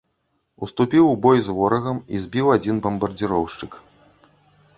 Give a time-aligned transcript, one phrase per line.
[0.67, 3.71] Уступіў у бой з ворагам і збіў адзін бамбардзіроўшчык.